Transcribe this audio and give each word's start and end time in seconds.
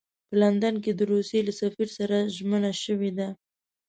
په 0.27 0.33
لندن 0.41 0.75
کې 0.83 0.91
د 0.95 1.01
روسیې 1.11 1.41
له 1.47 1.53
سفیر 1.61 1.89
سره 1.97 2.17
ژمنه 2.35 2.71
شوې 2.83 3.11
ده. 3.17 3.29